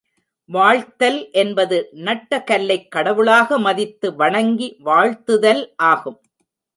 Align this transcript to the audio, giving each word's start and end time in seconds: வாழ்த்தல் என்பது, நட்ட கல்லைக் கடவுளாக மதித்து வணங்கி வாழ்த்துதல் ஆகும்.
வாழ்த்தல் 0.45 1.31
என்பது, 1.31 1.89
நட்ட 1.91 2.43
கல்லைக் 2.43 2.91
கடவுளாக 2.91 3.57
மதித்து 3.57 4.15
வணங்கி 4.15 4.77
வாழ்த்துதல் 4.85 5.73
ஆகும். 5.75 6.21